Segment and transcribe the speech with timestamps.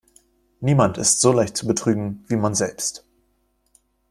[0.61, 3.05] Niemand ist so leicht zu betrügen, wie man selbst.